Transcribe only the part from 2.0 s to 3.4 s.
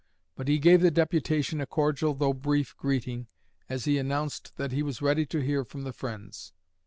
though brief greeting,